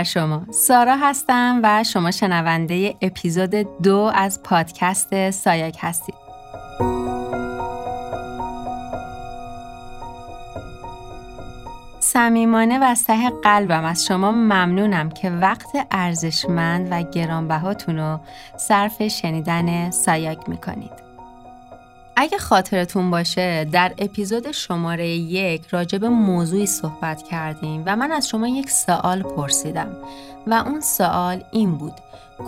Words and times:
بر 0.00 0.04
شما. 0.04 0.42
سارا 0.50 0.96
هستم 0.96 1.60
و 1.62 1.84
شما 1.84 2.10
شنونده 2.10 2.94
اپیزود 3.02 3.50
دو 3.82 4.12
از 4.14 4.42
پادکست 4.42 5.30
سایک 5.30 5.76
هستید. 5.80 6.14
صمیمانه 12.00 12.78
و 12.78 12.82
از 12.82 13.04
ته 13.04 13.30
قلبم 13.42 13.84
از 13.84 14.06
شما 14.06 14.32
ممنونم 14.32 15.10
که 15.10 15.30
وقت 15.30 15.86
ارزشمند 15.90 16.88
و 16.90 17.02
گرانبهاتون 17.02 17.98
رو 17.98 18.20
صرف 18.56 19.08
شنیدن 19.08 19.90
سایک 19.90 20.48
می‌کنید. 20.48 21.09
اگه 22.20 22.38
خاطرتون 22.38 23.10
باشه 23.10 23.64
در 23.64 23.94
اپیزود 23.98 24.52
شماره 24.52 25.08
یک 25.08 25.66
راجع 25.66 25.98
به 25.98 26.08
موضوعی 26.08 26.66
صحبت 26.66 27.22
کردیم 27.22 27.82
و 27.86 27.96
من 27.96 28.12
از 28.12 28.28
شما 28.28 28.48
یک 28.48 28.70
سوال 28.70 29.22
پرسیدم 29.22 29.96
و 30.46 30.54
اون 30.54 30.80
سوال 30.80 31.44
این 31.52 31.78
بود 31.78 31.92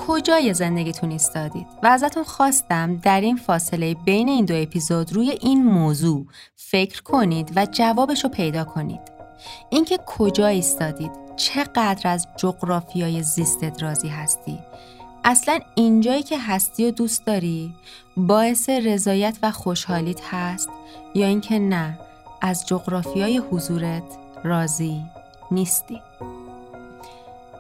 کجای 0.07 0.55
زندگیتون 0.55 1.11
ایستادید؟ 1.11 1.67
و 1.83 1.87
ازتون 1.87 2.25
خواستم 2.25 2.97
در 2.97 3.21
این 3.21 3.37
فاصله 3.37 3.95
بین 3.95 4.29
این 4.29 4.45
دو 4.45 4.63
اپیزود 4.63 5.13
روی 5.13 5.31
این 5.31 5.65
موضوع 5.65 6.27
فکر 6.57 7.03
کنید 7.03 7.53
و 7.57 7.67
جوابش 7.71 8.25
رو 8.25 8.31
پیدا 8.31 8.65
کنید. 8.65 9.01
اینکه 9.71 9.99
کجا 10.07 10.47
ایستادید؟ 10.47 11.11
چقدر 11.37 12.11
از 12.11 12.29
جغرافیای 12.37 13.23
زیستت 13.23 13.83
راضی 13.83 14.09
هستی؟ 14.09 14.59
اصلا 15.25 15.59
اینجایی 15.75 16.23
که 16.23 16.39
هستی 16.39 16.87
و 16.87 16.91
دوست 16.91 17.27
داری 17.27 17.75
باعث 18.17 18.69
رضایت 18.69 19.39
و 19.43 19.51
خوشحالیت 19.51 20.21
هست 20.31 20.69
یا 21.15 21.27
اینکه 21.27 21.59
نه 21.59 21.99
از 22.41 22.67
جغرافیای 22.67 23.39
حضورت 23.39 24.03
راضی 24.45 25.03
نیستی 25.51 26.01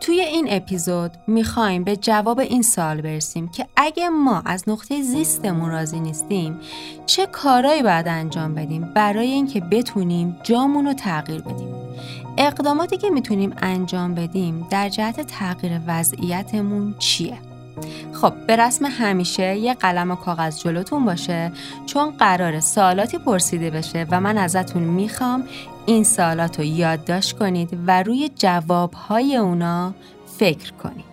توی 0.01 0.21
این 0.21 0.47
اپیزود 0.51 1.11
می‌خوایم 1.27 1.85
به 1.85 1.97
جواب 1.97 2.39
این 2.39 2.63
سال 2.63 3.01
برسیم 3.01 3.49
که 3.49 3.67
اگه 3.77 4.09
ما 4.09 4.43
از 4.45 4.65
نقطه 4.67 5.03
زیستمون 5.03 5.71
راضی 5.71 6.01
نیستیم 6.01 6.61
چه 7.07 7.27
کارایی 7.27 7.83
باید 7.83 8.09
انجام 8.09 8.55
بدیم 8.55 8.93
برای 8.95 9.27
اینکه 9.27 9.61
بتونیم 9.61 10.37
جامون 10.43 10.87
رو 10.87 10.93
تغییر 10.93 11.41
بدیم 11.41 11.75
اقداماتی 12.39 12.97
که 12.97 13.11
می‌تونیم 13.11 13.55
انجام 13.63 14.15
بدیم 14.15 14.67
در 14.71 14.89
جهت 14.89 15.21
تغییر 15.21 15.81
وضعیتمون 15.87 16.95
چیه؟ 16.99 17.52
خب 18.12 18.33
به 18.47 18.56
رسم 18.56 18.84
همیشه 18.84 19.56
یه 19.56 19.75
قلم 19.75 20.11
و 20.11 20.15
کاغذ 20.15 20.61
جلوتون 20.61 21.05
باشه 21.05 21.53
چون 21.87 22.11
قرار 22.11 22.61
سوالاتی 22.61 23.19
پرسیده 23.19 23.70
بشه 23.70 24.06
و 24.11 24.20
من 24.20 24.39
ازتون 24.39 24.83
می‌خوام 24.83 25.45
این 25.87 26.05
سوالات 26.05 26.59
رو 26.59 26.64
یادداشت 26.64 27.39
کنید 27.39 27.79
و 27.87 28.03
روی 28.03 28.31
جوابهای 28.37 29.37
اونا 29.37 29.95
فکر 30.39 30.73
کنید 30.73 31.12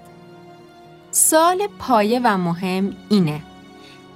سال 1.11 1.67
پایه 1.79 2.19
و 2.23 2.38
مهم 2.38 2.95
اینه 3.09 3.41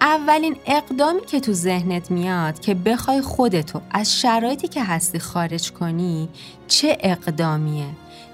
اولین 0.02 0.56
اقدامی 0.66 1.22
که 1.22 1.40
تو 1.40 1.54
ذهنت 1.54 2.12
میاد 2.12 2.60
که 2.60 2.74
بخوای 2.74 3.22
خودتو 3.22 3.82
از 3.92 4.20
شرایطی 4.20 4.68
که 4.68 4.84
هستی 4.84 5.20
خارج 5.20 5.72
کنی 5.72 6.30
چه 6.68 6.98
اقدامیه؟ 7.00 7.86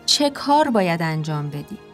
چه 0.06 0.30
کار 0.30 0.70
باید 0.70 1.02
انجام 1.02 1.50
بدی؟ 1.50 1.89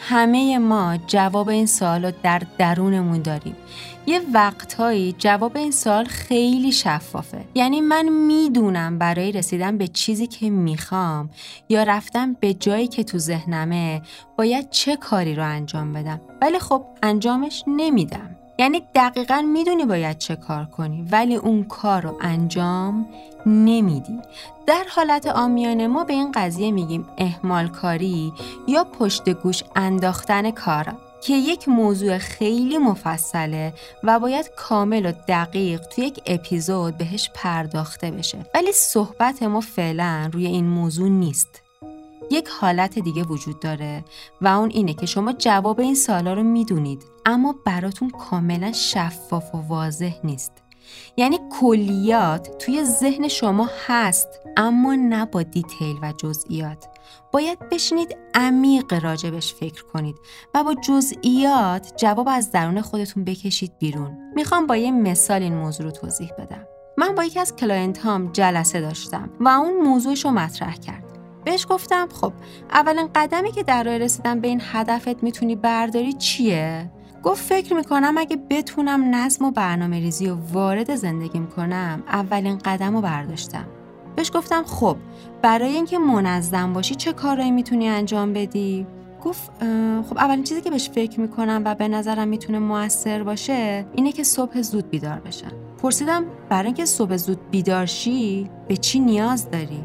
همه 0.00 0.58
ما 0.58 0.96
جواب 1.06 1.48
این 1.48 1.66
سوال 1.66 2.04
رو 2.04 2.12
در 2.22 2.42
درونمون 2.58 3.22
داریم. 3.22 3.56
یه 4.06 4.20
وقتهایی 4.34 5.14
جواب 5.18 5.56
این 5.56 5.70
سوال 5.70 6.04
خیلی 6.04 6.72
شفافه. 6.72 7.44
یعنی 7.54 7.80
من 7.80 8.08
می‌دونم 8.08 8.98
برای 8.98 9.32
رسیدن 9.32 9.78
به 9.78 9.88
چیزی 9.88 10.26
که 10.26 10.50
می‌خوام 10.50 11.30
یا 11.68 11.82
رفتن 11.82 12.32
به 12.32 12.54
جایی 12.54 12.86
که 12.86 13.04
تو 13.04 13.18
ذهنمه 13.18 14.02
باید 14.38 14.70
چه 14.70 14.96
کاری 14.96 15.34
رو 15.34 15.44
انجام 15.44 15.92
بدم. 15.92 16.20
ولی 16.42 16.58
خب 16.58 16.84
انجامش 17.02 17.64
نمیدم. 17.66 18.36
یعنی 18.60 18.82
دقیقا 18.94 19.40
می‌دونی 19.40 19.84
باید 19.84 20.18
چه 20.18 20.36
کار 20.36 20.64
کنی 20.64 21.08
ولی 21.12 21.36
اون 21.36 21.64
کار 21.64 22.02
رو 22.02 22.18
انجام 22.20 23.06
نمیدی. 23.46 24.18
در 24.66 24.84
حالت 24.88 25.26
آمیانه 25.26 25.86
ما 25.86 26.04
به 26.04 26.12
این 26.12 26.32
قضیه 26.32 26.70
میگیم 26.70 27.06
احمال 27.18 27.68
کاری 27.68 28.32
یا 28.68 28.84
پشت 28.84 29.28
گوش 29.28 29.62
انداختن 29.76 30.50
کارا 30.50 30.92
که 31.22 31.34
یک 31.34 31.68
موضوع 31.68 32.18
خیلی 32.18 32.78
مفصله 32.78 33.72
و 34.04 34.18
باید 34.18 34.50
کامل 34.56 35.06
و 35.06 35.12
دقیق 35.28 35.80
توی 35.80 36.04
یک 36.04 36.20
اپیزود 36.26 36.98
بهش 36.98 37.30
پرداخته 37.34 38.10
بشه. 38.10 38.38
ولی 38.54 38.72
صحبت 38.72 39.42
ما 39.42 39.60
فعلا 39.60 40.30
روی 40.32 40.46
این 40.46 40.66
موضوع 40.66 41.08
نیست. 41.08 41.69
یک 42.30 42.48
حالت 42.48 42.98
دیگه 42.98 43.22
وجود 43.22 43.60
داره 43.60 44.04
و 44.40 44.48
اون 44.48 44.70
اینه 44.70 44.94
که 44.94 45.06
شما 45.06 45.32
جواب 45.32 45.80
این 45.80 45.94
سالا 45.94 46.34
رو 46.34 46.42
می‌دونید 46.42 47.04
اما 47.26 47.54
براتون 47.64 48.10
کاملا 48.10 48.72
شفاف 48.72 49.54
و 49.54 49.58
واضح 49.58 50.14
نیست. 50.24 50.52
یعنی 51.16 51.38
کلیات 51.60 52.58
توی 52.58 52.84
ذهن 52.84 53.28
شما 53.28 53.68
هست 53.86 54.28
اما 54.56 54.94
نه 54.94 55.26
با 55.26 55.42
دیتیل 55.42 55.96
و 56.02 56.12
جزئیات. 56.12 56.86
باید 57.32 57.58
بشینید 57.68 58.16
عمیق 58.34 59.04
راجبش 59.04 59.54
فکر 59.54 59.84
کنید 59.84 60.16
و 60.54 60.64
با 60.64 60.74
جزئیات 60.74 61.92
جواب 61.96 62.28
از 62.28 62.52
درون 62.52 62.80
خودتون 62.80 63.24
بکشید 63.24 63.72
بیرون. 63.78 64.18
می‌خوام 64.34 64.66
با 64.66 64.76
یه 64.76 64.90
مثال 64.90 65.42
این 65.42 65.54
موضوع 65.54 65.86
رو 65.86 65.92
توضیح 65.92 66.32
بدم. 66.38 66.66
من 66.96 67.14
با 67.14 67.24
یکی 67.24 67.40
از 67.40 67.56
client 67.56 67.98
هام 67.98 68.32
جلسه 68.32 68.80
داشتم 68.80 69.30
و 69.40 69.48
اون 69.48 69.82
موضوعش 69.82 70.24
رو 70.24 70.30
مطرح 70.30 70.76
کرد. 70.76 71.09
بهش 71.44 71.66
گفتم 71.70 72.08
خب 72.12 72.32
اولین 72.70 73.08
قدمی 73.14 73.52
که 73.52 73.62
در 73.62 73.84
راه 73.84 73.98
رسیدن 73.98 74.40
به 74.40 74.48
این 74.48 74.60
هدفت 74.72 75.22
می‌تونی 75.22 75.56
برداری 75.56 76.12
چیه؟ 76.12 76.90
گفت 77.22 77.44
فکر 77.44 77.74
می‌کنم 77.74 78.18
اگه 78.18 78.38
بتونم 78.50 79.14
نظم 79.14 79.44
و 79.44 79.50
برنامه 79.50 79.98
ریزی 79.98 80.28
و 80.28 80.36
وارد 80.52 80.94
زندگیم 80.94 81.46
کنم 81.46 82.02
اولین 82.08 82.58
قدم 82.58 82.94
رو 82.94 83.00
برداشتم 83.00 83.66
بهش 84.16 84.30
گفتم 84.34 84.64
خب 84.64 84.96
برای 85.42 85.74
اینکه 85.74 85.98
منظم 85.98 86.72
باشی 86.72 86.94
چه 86.94 87.12
کارهایی 87.12 87.50
می‌تونی 87.50 87.88
انجام 87.88 88.32
بدی؟ 88.32 88.86
گفت 89.24 89.50
خب 90.08 90.18
اولین 90.18 90.44
چیزی 90.44 90.60
که 90.60 90.70
بهش 90.70 90.90
فکر 90.90 91.20
می‌کنم 91.20 91.62
و 91.64 91.74
به 91.74 91.88
نظرم 91.88 92.28
می‌تونه 92.28 92.58
موثر 92.58 93.22
باشه 93.22 93.86
اینه 93.94 94.12
که 94.12 94.24
صبح 94.24 94.62
زود 94.62 94.90
بیدار 94.90 95.20
بشم 95.20 95.52
پرسیدم 95.82 96.24
برای 96.48 96.66
اینکه 96.66 96.84
صبح 96.84 97.16
زود 97.16 97.50
بیدار 97.50 97.86
شی 97.86 98.50
به 98.68 98.76
چی 98.76 99.00
نیاز 99.00 99.50
داری؟ 99.50 99.82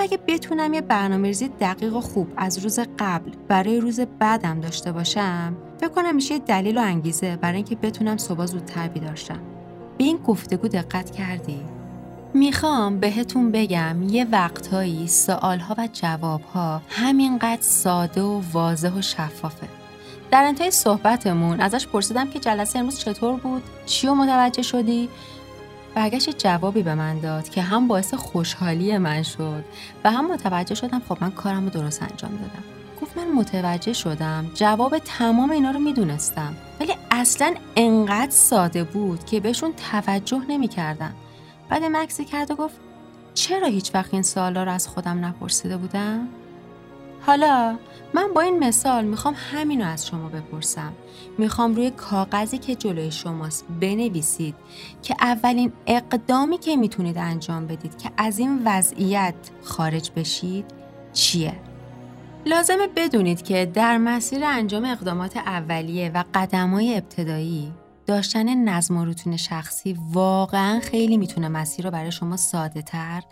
اگه 0.00 0.18
بتونم 0.28 0.74
یه 0.74 0.80
برنامه 0.80 1.28
ریزی 1.28 1.48
دقیق 1.48 1.96
و 1.96 2.00
خوب 2.00 2.28
از 2.36 2.58
روز 2.58 2.78
قبل 2.98 3.30
برای 3.48 3.80
روز 3.80 4.00
بعدم 4.00 4.60
داشته 4.60 4.92
باشم 4.92 5.56
فکر 5.80 5.88
کنم 5.88 6.14
میشه 6.14 6.38
دلیل 6.38 6.78
و 6.78 6.80
انگیزه 6.80 7.36
برای 7.36 7.56
اینکه 7.56 7.76
بتونم 7.76 8.16
صبح 8.16 8.46
زودتر 8.46 8.88
بیدار 8.88 9.14
شم 9.14 9.40
به 9.98 10.04
این 10.04 10.16
گفتگو 10.16 10.68
دقت 10.68 11.10
کردی 11.10 11.60
می‌خوام 12.34 13.00
بهتون 13.00 13.52
بگم 13.52 13.96
یه 14.02 14.26
وقتهایی 14.32 15.08
سوالها 15.08 15.74
و 15.78 15.88
جوابها 15.92 16.82
همینقدر 16.88 17.62
ساده 17.62 18.22
و 18.22 18.40
واضح 18.52 18.92
و 18.98 19.02
شفافه 19.02 19.68
در 20.30 20.44
انتهای 20.44 20.70
صحبتمون 20.70 21.60
ازش 21.60 21.86
پرسیدم 21.86 22.30
که 22.30 22.38
جلسه 22.38 22.78
امروز 22.78 22.98
چطور 22.98 23.36
بود؟ 23.36 23.62
چی 23.86 24.06
رو 24.06 24.14
متوجه 24.14 24.62
شدی؟ 24.62 25.08
برگشت 25.94 26.38
جوابی 26.38 26.82
به 26.82 26.94
من 26.94 27.18
داد 27.18 27.48
که 27.48 27.62
هم 27.62 27.88
باعث 27.88 28.14
خوشحالی 28.14 28.98
من 28.98 29.22
شد 29.22 29.64
و 30.04 30.10
هم 30.10 30.32
متوجه 30.32 30.74
شدم 30.74 31.02
خب 31.08 31.18
من 31.20 31.30
کارم 31.30 31.64
رو 31.64 31.70
درست 31.70 32.02
انجام 32.02 32.30
دادم 32.30 32.64
گفت 33.02 33.16
من 33.16 33.32
متوجه 33.32 33.92
شدم 33.92 34.50
جواب 34.54 34.98
تمام 34.98 35.50
اینا 35.50 35.70
رو 35.70 35.80
می‌دونستم 35.80 36.56
ولی 36.80 36.92
اصلا 37.10 37.54
انقدر 37.76 38.30
ساده 38.30 38.84
بود 38.84 39.24
که 39.24 39.40
بهشون 39.40 39.72
توجه 39.92 40.40
نمی‌کردم 40.48 41.14
بعد 41.68 41.84
مکسی 41.84 42.24
کرد 42.24 42.50
و 42.50 42.54
گفت 42.54 42.76
چرا 43.34 43.66
هیچ 43.66 43.94
وقت 43.94 44.14
این 44.14 44.22
سوالا 44.22 44.64
رو 44.64 44.72
از 44.72 44.88
خودم 44.88 45.24
نپرسیده 45.24 45.76
بودم؟ 45.76 46.28
حالا 47.30 47.78
من 48.14 48.32
با 48.34 48.40
این 48.40 48.58
مثال 48.58 49.04
می‌خوام 49.04 49.34
همینو 49.52 49.84
از 49.84 50.06
شما 50.06 50.28
بپرسم 50.28 50.92
می‌خوام 51.38 51.74
روی 51.74 51.90
کاغذی 51.90 52.58
که 52.58 52.74
جلوی 52.74 53.10
شماست 53.10 53.64
بنویسید 53.80 54.54
که 55.02 55.14
اولین 55.20 55.72
اقدامی 55.86 56.58
که 56.58 56.76
می‌تونید 56.76 57.18
انجام 57.18 57.66
بدید 57.66 57.98
که 57.98 58.10
از 58.16 58.38
این 58.38 58.62
وضعیت 58.64 59.34
خارج 59.62 60.10
بشید 60.16 60.64
چیه؟ 61.12 61.54
لازمه 62.46 62.86
بدونید 62.96 63.42
که 63.42 63.66
در 63.74 63.98
مسیر 63.98 64.44
انجام 64.44 64.84
اقدامات 64.84 65.36
اولیه 65.36 66.10
و 66.14 66.24
قدمای 66.34 66.94
ابتدایی 66.94 67.72
داشتن 68.06 68.68
نظم 68.68 68.96
و 68.96 69.04
روتین 69.04 69.36
شخصی 69.36 69.98
واقعا 70.12 70.80
خیلی 70.80 71.16
می‌تونه 71.16 71.48
مسیر 71.48 71.84
رو 71.84 71.90
برای 71.90 72.12
شما 72.12 72.36
ساده 72.36 72.82
تر 72.82 73.22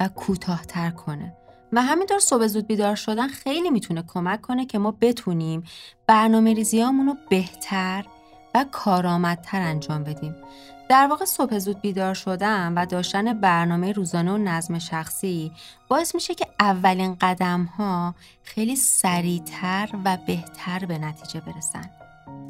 و 0.00 0.08
کوتاهتر 0.08 0.90
کنه 0.90 1.36
و 1.74 1.82
همینطور 1.82 2.18
صبح 2.18 2.46
زود 2.46 2.66
بیدار 2.66 2.94
شدن 2.94 3.28
خیلی 3.28 3.70
می‌تونه 3.70 4.04
کمک 4.06 4.40
کنه 4.40 4.66
که 4.66 4.78
ما 4.78 4.90
بتونیم 5.00 5.64
برنامه 6.06 6.54
رو 6.82 7.16
بهتر 7.30 8.04
و 8.54 8.64
کارآمدتر 8.72 9.60
انجام 9.60 10.04
بدیم. 10.04 10.36
در 10.88 11.06
واقع 11.06 11.24
صبح 11.24 11.58
زود 11.58 11.80
بیدار 11.80 12.14
شدن 12.14 12.72
و 12.76 12.86
داشتن 12.86 13.40
برنامه 13.40 13.92
روزانه 13.92 14.32
و 14.32 14.38
نظم 14.38 14.78
شخصی 14.78 15.52
باعث 15.88 16.14
میشه 16.14 16.34
که 16.34 16.46
اولین 16.60 17.16
قدم 17.20 17.64
ها 17.64 18.14
خیلی 18.42 18.76
سریعتر 18.76 19.88
و 20.04 20.18
بهتر 20.26 20.78
به 20.78 20.98
نتیجه 20.98 21.40
برسن. 21.40 21.90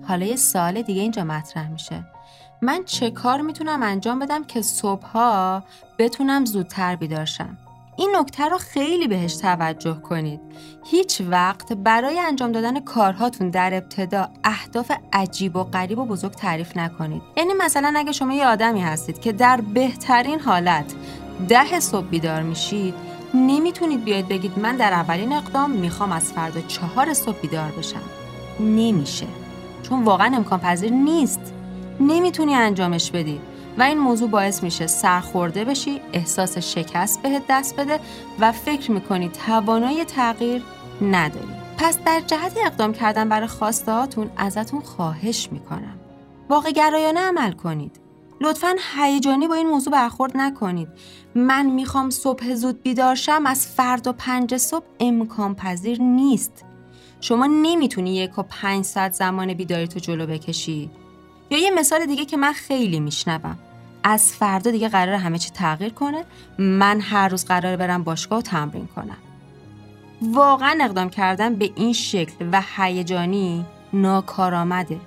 حالا 0.08 0.26
یه 0.26 0.36
سال 0.36 0.82
دیگه 0.82 1.02
اینجا 1.02 1.24
مطرح 1.24 1.70
میشه. 1.70 2.04
من 2.62 2.84
چه 2.84 3.10
کار 3.10 3.40
می‌تونم 3.40 3.82
انجام 3.82 4.18
بدم 4.18 4.44
که 4.44 4.62
صبحها 4.62 5.62
بتونم 5.98 6.44
زودتر 6.44 6.96
بیدار 6.96 7.24
شم؟ 7.24 7.58
این 7.96 8.16
نکته 8.16 8.48
رو 8.48 8.58
خیلی 8.58 9.08
بهش 9.08 9.36
توجه 9.36 9.94
کنید. 9.94 10.40
هیچ 10.84 11.22
وقت 11.30 11.72
برای 11.72 12.20
انجام 12.20 12.52
دادن 12.52 12.80
کارهاتون 12.80 13.50
در 13.50 13.74
ابتدا 13.74 14.28
اهداف 14.44 14.92
عجیب 15.12 15.56
و 15.56 15.64
غریب 15.64 15.98
و 15.98 16.04
بزرگ 16.04 16.32
تعریف 16.32 16.76
نکنید. 16.76 17.22
یعنی 17.36 17.52
مثلا 17.58 17.92
اگه 17.96 18.12
شما 18.12 18.32
یه 18.32 18.46
آدمی 18.46 18.80
هستید 18.80 19.20
که 19.20 19.32
در 19.32 19.60
بهترین 19.60 20.40
حالت 20.40 20.94
ده 21.48 21.80
صبح 21.80 22.06
بیدار 22.06 22.42
میشید 22.42 22.94
نمی‌تونید 23.34 24.04
بیاید 24.04 24.28
بگید 24.28 24.58
من 24.58 24.76
در 24.76 24.92
اولین 24.92 25.32
اقدام 25.32 25.70
می‌خوام 25.70 26.12
از 26.12 26.32
فردا 26.32 26.60
چهار 26.60 27.14
صبح 27.14 27.40
بیدار 27.40 27.70
بشم. 27.78 28.02
نمیشه. 28.60 29.26
چون 29.82 30.04
واقعا 30.04 30.36
امکان 30.36 30.60
پذیر 30.60 30.92
نیست. 30.92 31.52
نمی‌تونی 32.00 32.54
انجامش 32.54 33.10
بدی. 33.10 33.40
و 33.78 33.82
این 33.82 33.98
موضوع 33.98 34.30
باعث 34.30 34.62
میشه 34.62 34.86
سرخورده 34.86 35.64
بشی 35.64 36.00
احساس 36.12 36.58
شکست 36.58 37.22
بهت 37.22 37.42
دست 37.48 37.76
بده 37.76 38.00
و 38.40 38.52
فکر 38.52 38.90
می‌کنی 38.90 39.28
توانای 39.46 40.04
تغییر 40.04 40.62
نداری. 41.02 41.54
پس 41.78 41.98
در 42.06 42.20
جهت 42.26 42.52
اقدام 42.66 42.92
کردن 42.92 43.28
برای 43.28 43.46
خواسته 43.46 43.92
هاتون 43.92 44.30
ازتون 44.36 44.80
خواهش 44.80 45.48
می‌کنم. 45.52 45.98
واقع 46.48 46.70
گرایانه 46.70 47.20
عمل 47.20 47.52
کنید. 47.52 48.00
لطفا 48.40 48.76
هیجانی 48.96 49.48
با 49.48 49.54
این 49.54 49.66
موضوع 49.66 49.92
برخورد 49.92 50.36
نکنید. 50.36 50.88
من 51.34 51.66
می‌خوام 51.66 52.10
صبح 52.10 52.54
زود 52.54 52.82
بیدار 52.82 53.14
شم 53.14 53.46
از 53.46 53.66
فردا 53.66 54.12
پنج 54.12 54.56
صبح 54.56 54.84
امکان 55.00 55.54
پذیر 55.54 56.02
نیست. 56.02 56.64
شما 57.20 57.46
نمی‌تونی 57.46 58.16
یک 58.16 58.38
و 58.38 58.42
پنج 58.42 58.84
ساعت 58.84 59.12
زمان 59.12 59.54
بیداری 59.54 59.88
تو 59.88 60.00
جلو 60.00 60.26
بکشی. 60.26 60.90
یا 61.50 61.58
یه 61.58 61.70
مثال 61.70 62.06
دیگه 62.06 62.24
که 62.24 62.36
من 62.36 62.52
خیلی 62.52 63.00
میشنوم. 63.00 63.58
از 64.02 64.32
فردا 64.32 64.70
دیگه 64.70 64.88
قرار 64.88 65.14
همه 65.14 65.38
چی 65.38 65.50
تغییر 65.50 65.92
کنه. 65.92 66.24
من 66.58 67.00
هر 67.00 67.28
روز 67.28 67.44
قرار 67.44 67.76
برم 67.76 68.04
باشگاه 68.04 68.38
و 68.38 68.42
تمرین 68.42 68.86
کنم. 68.86 69.16
واقعا 70.22 70.78
اقدام 70.80 71.10
کردن 71.10 71.54
به 71.54 71.70
این 71.74 71.92
شکل 71.92 72.48
و 72.52 72.62
هیجانی 72.76 73.64
ناکارآمده. 73.92 75.00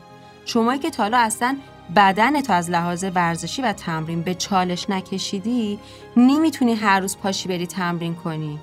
شمایی 0.45 0.79
که 0.79 0.89
تالا 0.89 1.17
اصلا 1.17 1.57
بدن 1.95 2.41
تو 2.41 2.53
از 2.53 2.69
لحاظ 2.69 3.05
ورزشی 3.15 3.61
و 3.61 3.73
تمرین 3.73 4.21
به 4.21 4.33
چالش 4.33 4.89
نکشیدی 4.89 5.79
نمی‌تونی 6.17 6.73
هر 6.73 6.99
روز 6.99 7.17
پاشی 7.17 7.49
بری 7.49 7.67
تمرین 7.67 8.15
کنی. 8.15 8.59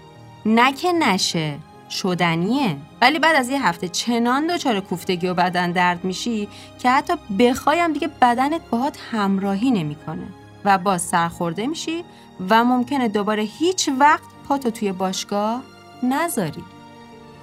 نه 0.47 0.73
که 0.73 0.93
نشه. 0.93 1.59
شدنیه. 1.91 2.77
ولی 3.01 3.19
بعد 3.19 3.37
از 3.37 3.49
یه 3.49 3.67
هفته 3.67 3.89
چنان 3.89 4.47
دچار 4.47 4.81
کوفتگی 4.81 5.27
و 5.27 5.35
بدن 5.35 5.73
درد 5.73 6.05
میشی 6.05 6.49
که 6.79 6.91
حتی 6.91 7.13
بخوایم 7.39 7.93
دیگه 7.93 8.09
بدنت 8.23 8.61
باهات 8.71 8.99
همراهی 9.11 9.71
نمی‌کنه 9.71 10.27
و 10.65 10.79
باز 10.79 11.03
سرخورده 11.03 11.67
میشی 11.67 12.05
و 12.51 12.65
ممکنه 12.65 13.09
دوباره 13.09 13.43
هیچ 13.43 13.91
وقت 13.99 14.23
پاتو 14.49 14.71
توی 14.71 14.93
باشگاه 14.93 15.63
نذاری. 16.03 16.65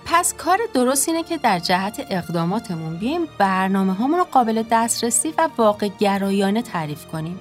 پس 0.06 0.34
کار 0.34 0.60
درست 0.74 1.10
اینه 1.10 1.24
که 1.24 1.38
در 1.38 1.60
جهت 1.60 2.08
اقداماتمون 2.10 2.98
بیایم 2.98 3.22
برنامه 3.38 4.18
رو 4.18 4.24
قابل 4.24 4.64
دسترسی 4.72 5.34
و 5.38 5.50
واقع 5.58 5.90
گرایانه 6.00 6.62
تعریف 6.62 7.06
کنیم. 7.06 7.40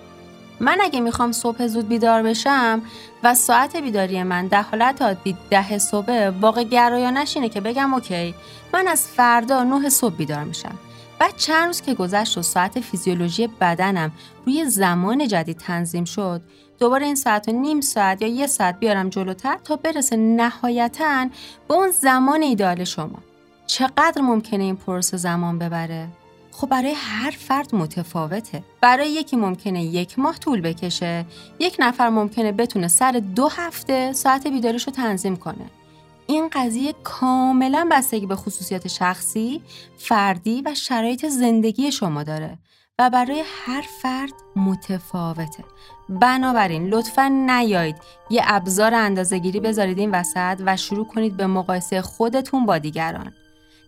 من 0.60 0.78
اگه 0.82 1.00
می‌خوام 1.00 1.32
صبح 1.32 1.66
زود 1.66 1.88
بیدار 1.88 2.22
بشم 2.22 2.82
و 3.22 3.34
ساعت 3.34 3.76
بیداری 3.76 4.22
من 4.22 4.46
در 4.46 4.62
حالت 4.62 5.02
عادی 5.02 5.36
ده 5.50 5.78
صبح 5.78 6.28
واقع 6.40 6.64
گرایانش 6.64 7.36
اینه 7.36 7.48
که 7.48 7.60
بگم 7.60 7.94
اوکی 7.94 8.34
من 8.72 8.88
از 8.88 9.08
فردا 9.08 9.62
نه 9.62 9.88
صبح 9.88 10.14
بیدار 10.14 10.44
میشم 10.44 10.78
بعد 11.18 11.36
چند 11.36 11.66
روز 11.66 11.80
که 11.80 11.94
گذشت 11.94 12.38
و 12.38 12.42
ساعت 12.42 12.80
فیزیولوژی 12.80 13.46
بدنم 13.46 14.12
روی 14.46 14.64
زمان 14.64 15.28
جدید 15.28 15.56
تنظیم 15.56 16.04
شد 16.04 16.42
دوباره 16.78 17.06
این 17.06 17.14
ساعت 17.14 17.48
و 17.48 17.52
نیم 17.52 17.80
ساعت 17.80 18.22
یا 18.22 18.28
یه 18.28 18.46
ساعت 18.46 18.80
بیارم 18.80 19.08
جلوتر 19.08 19.58
تا 19.64 19.76
برسه 19.76 20.16
نهایتا 20.16 21.28
به 21.68 21.74
اون 21.74 21.90
زمان 21.90 22.42
ایدال 22.42 22.84
شما 22.84 23.18
چقدر 23.66 24.22
ممکنه 24.22 24.64
این 24.64 24.76
پروسه 24.76 25.16
زمان 25.16 25.58
ببره؟ 25.58 26.08
خب 26.60 26.68
برای 26.68 26.92
هر 26.96 27.30
فرد 27.30 27.74
متفاوته 27.74 28.62
برای 28.80 29.10
یکی 29.10 29.36
ممکنه 29.36 29.82
یک 29.82 30.18
ماه 30.18 30.38
طول 30.38 30.60
بکشه 30.60 31.26
یک 31.58 31.76
نفر 31.78 32.08
ممکنه 32.08 32.52
بتونه 32.52 32.88
سر 32.88 33.22
دو 33.34 33.48
هفته 33.48 34.12
ساعت 34.12 34.46
بیداریش 34.46 34.86
رو 34.86 34.92
تنظیم 34.92 35.36
کنه 35.36 35.70
این 36.26 36.48
قضیه 36.52 36.94
کاملا 37.04 37.88
بستگی 37.92 38.26
به 38.26 38.36
خصوصیات 38.36 38.88
شخصی، 38.88 39.62
فردی 39.96 40.62
و 40.62 40.74
شرایط 40.74 41.26
زندگی 41.26 41.92
شما 41.92 42.22
داره 42.22 42.58
و 42.98 43.10
برای 43.10 43.44
هر 43.66 43.84
فرد 44.02 44.32
متفاوته. 44.56 45.64
بنابراین 46.08 46.88
لطفا 46.88 47.28
نیایید 47.28 47.96
یه 48.30 48.42
ابزار 48.44 48.94
اندازهگیری 48.94 49.60
بذارید 49.60 49.98
این 49.98 50.10
وسط 50.10 50.62
و 50.66 50.76
شروع 50.76 51.06
کنید 51.06 51.36
به 51.36 51.46
مقایسه 51.46 52.02
خودتون 52.02 52.66
با 52.66 52.78
دیگران. 52.78 53.32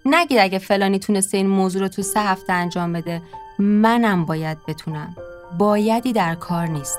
نگید 0.06 0.38
اگه 0.38 0.58
فلانی 0.58 0.98
تونسته 0.98 1.36
این 1.36 1.46
موضوع 1.46 1.82
رو 1.82 1.88
تو 1.88 2.02
سه 2.02 2.20
هفته 2.20 2.52
انجام 2.52 2.92
بده. 2.92 3.22
منم 3.58 4.24
باید 4.24 4.58
بتونم. 4.68 5.16
بایدی 5.58 6.12
در 6.12 6.34
کار 6.34 6.66
نیست. 6.66 6.98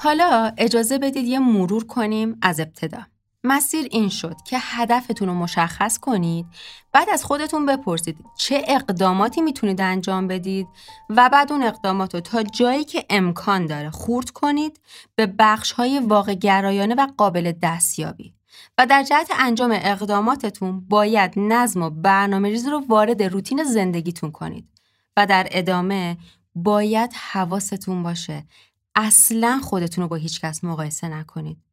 حالا 0.00 0.52
اجازه 0.58 0.98
بدید 0.98 1.24
یه 1.24 1.38
مرور 1.38 1.86
کنیم 1.86 2.38
از 2.42 2.60
ابتدا. 2.60 2.98
مسیر 3.44 3.88
این 3.90 4.08
شد 4.08 4.36
که 4.44 4.58
هدفتون 4.60 5.28
رو 5.28 5.34
مشخص 5.34 5.98
کنید 5.98 6.46
بعد 6.92 7.08
از 7.10 7.24
خودتون 7.24 7.66
بپرسید 7.66 8.16
چه 8.38 8.62
اقداماتی 8.68 9.40
می‌تونید 9.40 9.80
انجام 9.80 10.26
بدید 10.26 10.68
و 11.10 11.28
بعد 11.32 11.52
اون 11.52 11.62
اقدامات 11.62 12.14
رو 12.14 12.20
تا 12.20 12.42
جایی 12.42 12.84
که 12.84 13.04
امکان 13.10 13.66
داره 13.66 13.90
خورد 13.90 14.30
کنید 14.30 14.80
به 15.14 15.26
بخش 15.38 15.72
های 15.72 15.98
واقع 15.98 16.34
گرایانه 16.34 16.94
و 16.94 17.06
قابل 17.16 17.52
دستیابی. 17.62 18.34
و 18.78 18.86
در 18.86 19.02
جهت 19.02 19.30
انجام 19.38 19.70
اقداماتتون 19.74 20.80
باید 20.80 21.32
نظم 21.36 21.82
و 21.82 21.90
برنامه 21.90 22.48
ریزی 22.48 22.70
رو 22.70 22.84
وارد 22.88 23.22
روتین 23.22 23.64
زندگیتون 23.64 24.30
کنید 24.30 24.68
و 25.16 25.26
در 25.26 25.48
ادامه 25.50 26.16
باید 26.54 27.12
حواستون 27.12 28.02
باشه 28.02 28.44
اصلا 28.94 29.60
خودتون 29.62 30.02
رو 30.02 30.08
با 30.08 30.16
هیچ 30.16 30.40
کس 30.40 30.64
مقایسه 30.64 31.08
نکنید. 31.08 31.67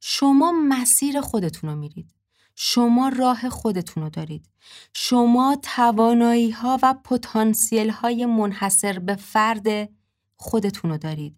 شما 0.00 0.52
مسیر 0.52 1.20
خودتون 1.20 1.70
رو 1.70 1.76
میرید. 1.76 2.14
شما 2.56 3.08
راه 3.08 3.48
خودتون 3.48 4.02
رو 4.02 4.10
دارید. 4.10 4.48
شما 4.94 5.58
توانایی 5.62 6.50
ها 6.50 6.78
و 6.82 6.94
پتانسیل 7.04 7.90
های 7.90 8.26
منحصر 8.26 8.98
به 8.98 9.14
فرد 9.14 9.88
خودتون 10.36 10.90
رو 10.90 10.98
دارید 10.98 11.36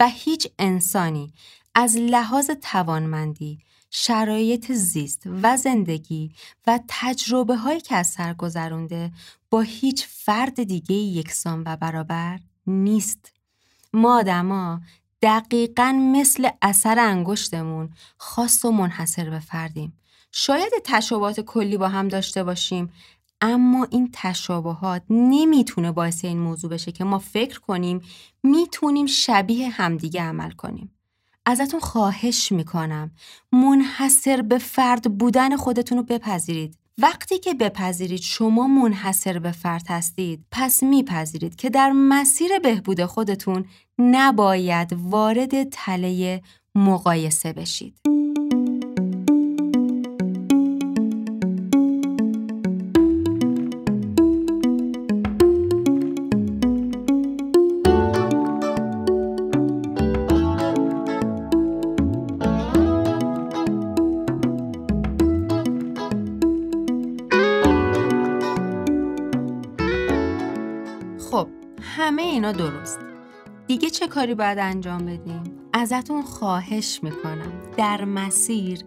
و 0.00 0.08
هیچ 0.08 0.48
انسانی 0.58 1.32
از 1.74 1.96
لحاظ 1.96 2.50
توانمندی، 2.50 3.58
شرایط 3.90 4.72
زیست 4.72 5.22
و 5.42 5.56
زندگی 5.56 6.34
و 6.66 6.80
تجربه 6.88 7.56
هایی 7.56 7.80
که 7.80 7.96
از 7.96 8.06
سر 8.06 8.34
گذرونده 8.34 9.12
با 9.50 9.60
هیچ 9.60 10.06
فرد 10.06 10.62
دیگه 10.62 10.94
یکسان 10.94 11.62
و 11.66 11.76
برابر 11.76 12.40
نیست. 12.66 13.32
ما 13.92 14.18
آدما 14.18 14.80
دقیقا 15.22 15.92
مثل 15.92 16.48
اثر 16.62 16.98
انگشتمون 16.98 17.90
خاص 18.16 18.64
و 18.64 18.70
منحصر 18.70 19.30
به 19.30 19.38
فردیم. 19.38 19.98
شاید 20.32 20.72
تشابهات 20.84 21.40
کلی 21.40 21.76
با 21.76 21.88
هم 21.88 22.08
داشته 22.08 22.44
باشیم 22.44 22.92
اما 23.40 23.86
این 23.90 24.10
تشابهات 24.12 25.02
نمی‌تونه 25.10 25.92
باعث 25.92 26.24
این 26.24 26.38
موضوع 26.38 26.70
بشه 26.70 26.92
که 26.92 27.04
ما 27.04 27.18
فکر 27.18 27.60
کنیم 27.60 28.00
می‌تونیم 28.42 29.06
شبیه 29.06 29.68
همدیگه 29.68 30.22
عمل 30.22 30.50
کنیم. 30.50 30.94
ازتون 31.46 31.80
خواهش 31.80 32.52
می‌کنم 32.52 33.10
منحصر 33.52 34.42
به 34.42 34.58
فرد 34.58 35.18
بودن 35.18 35.56
خودتون 35.56 35.98
رو 35.98 36.04
بپذیرید. 36.04 36.78
وقتی 36.98 37.38
که 37.38 37.54
بپذیرید 37.54 38.20
شما 38.20 38.66
منحصر 38.66 39.38
به 39.38 39.50
فرد 39.50 39.84
هستید 39.88 40.44
پس 40.50 40.82
میپذیرید 40.82 41.56
که 41.56 41.70
در 41.70 41.92
مسیر 41.92 42.58
بهبود 42.58 43.04
خودتون 43.04 43.64
نباید 43.98 44.92
وارد 44.92 45.68
تله 45.68 46.42
مقایسه 46.74 47.52
بشید. 47.52 48.21
درست. 72.52 72.98
دیگه 73.66 73.90
چه 73.90 74.08
کاری 74.08 74.34
باید 74.34 74.58
انجام 74.58 75.06
بدیم؟ 75.06 75.42
ازتون 75.72 76.22
خواهش 76.22 77.00
می‌کنم. 77.02 77.52
در 77.76 78.04
مسیر 78.04 78.80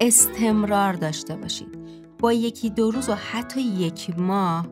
استمرار 0.00 0.92
داشته 0.92 1.36
باشید. 1.36 1.78
با 2.18 2.32
یکی 2.32 2.70
دو 2.70 2.90
روز 2.90 3.08
و 3.08 3.14
حتی 3.14 3.60
یک 3.60 4.18
ماه 4.18 4.66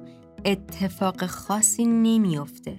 اتفاق 0.44 1.26
خاصی 1.26 1.84
نمیافته. 1.84 2.76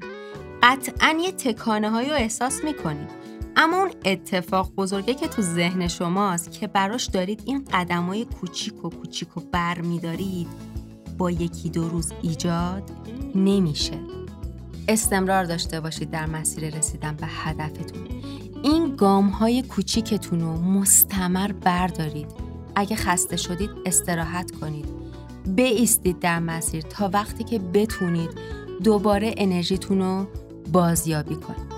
قطعا 0.63 1.17
یه 1.21 1.31
تکانه 1.31 1.89
های 1.89 2.09
رو 2.09 2.15
احساس 2.15 2.63
می‌کنید. 2.63 3.09
اما 3.55 3.77
اون 3.77 3.91
اتفاق 4.05 4.75
بزرگه 4.75 5.13
که 5.13 5.27
تو 5.27 5.41
ذهن 5.41 5.87
شماست 5.87 6.51
که 6.51 6.67
براش 6.67 7.05
دارید 7.05 7.43
این 7.45 7.65
قدم 7.73 8.03
های 8.03 8.25
کوچیک 8.25 8.85
و 8.85 8.89
کوچیک 8.89 9.37
و 9.37 9.41
بر 9.51 9.81
میدارید 9.81 10.47
با 11.17 11.31
یکی 11.31 11.69
دو 11.69 11.89
روز 11.89 12.11
ایجاد 12.21 12.91
نمیشه. 13.35 14.12
استمرار 14.87 15.43
داشته 15.43 15.79
باشید 15.79 16.11
در 16.11 16.25
مسیر 16.25 16.77
رسیدن 16.77 17.15
به 17.15 17.27
هدفتون. 17.27 18.07
این 18.63 18.95
گام 18.95 19.27
های 19.27 19.61
کوچیکتون 19.61 20.41
رو 20.41 20.61
مستمر 20.61 21.51
بردارید. 21.51 22.27
اگه 22.75 22.95
خسته 22.95 23.37
شدید 23.37 23.69
استراحت 23.85 24.51
کنید. 24.51 24.85
بیستید 25.47 26.19
در 26.19 26.39
مسیر 26.39 26.81
تا 26.81 27.09
وقتی 27.13 27.43
که 27.43 27.59
بتونید 27.59 28.29
دوباره 28.83 29.33
انرژیتون 29.37 29.99
رو 29.99 30.27
بازیابی 30.71 31.35
کنید. 31.35 31.73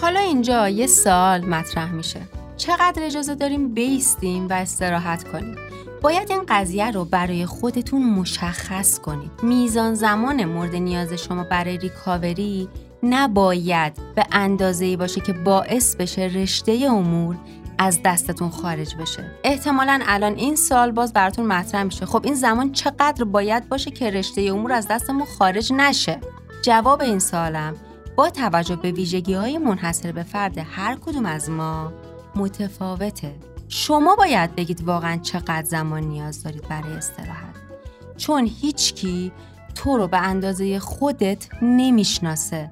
حالا 0.00 0.20
اینجا 0.20 0.68
یه 0.68 0.86
سال 0.86 1.44
مطرح 1.44 1.92
میشه. 1.92 2.20
چقدر 2.56 3.02
اجازه 3.02 3.34
داریم 3.34 3.74
بیستیم 3.74 4.48
و 4.48 4.52
استراحت 4.52 5.28
کنیم؟ 5.28 5.56
باید 6.04 6.30
این 6.30 6.42
قضیه 6.48 6.90
رو 6.90 7.04
برای 7.04 7.46
خودتون 7.46 8.02
مشخص 8.10 8.98
کنید. 8.98 9.30
میزان 9.42 9.94
زمان 9.94 10.44
مورد 10.44 10.74
نیاز 10.76 11.12
شما 11.12 11.44
برای 11.44 11.78
ریکاوری 11.78 12.68
نباید 13.02 13.92
به 14.14 14.24
اندازه 14.32 14.96
باشه 14.96 15.20
که 15.20 15.32
باعث 15.32 15.96
بشه 15.96 16.22
رشته 16.22 16.72
امور 16.72 17.36
از 17.78 18.00
دستتون 18.04 18.48
خارج 18.50 18.96
بشه. 18.96 19.30
احتمالا 19.44 20.00
الان 20.06 20.34
این 20.34 20.56
سال 20.56 20.90
باز 20.90 21.12
براتون 21.12 21.46
مطرح 21.46 21.82
میشه. 21.82 22.06
خب 22.06 22.20
این 22.24 22.34
زمان 22.34 22.72
چقدر 22.72 23.24
باید 23.24 23.68
باشه 23.68 23.90
که 23.90 24.10
رشته 24.10 24.42
امور 24.42 24.72
از 24.72 24.88
دستمون 24.88 25.24
خارج 25.38 25.72
نشه؟ 25.72 26.20
جواب 26.62 27.00
این 27.00 27.18
سالم 27.18 27.74
با 28.16 28.30
توجه 28.30 28.76
به 28.76 28.92
ویژگی 28.92 29.34
های 29.34 29.58
منحصر 29.58 30.12
به 30.12 30.22
فرد 30.22 30.58
هر 30.58 30.96
کدوم 30.96 31.26
از 31.26 31.50
ما 31.50 31.92
متفاوته. 32.36 33.53
شما 33.68 34.16
باید 34.16 34.54
بگید 34.54 34.82
واقعا 34.82 35.16
چقدر 35.16 35.64
زمان 35.64 36.02
نیاز 36.02 36.42
دارید 36.42 36.68
برای 36.68 36.92
استراحت. 36.92 37.54
چون 38.16 38.50
هیچکی 38.60 39.32
تو 39.74 39.96
رو 39.96 40.08
به 40.08 40.18
اندازه 40.18 40.78
خودت 40.78 41.48
نمی‌شناسه. 41.62 42.70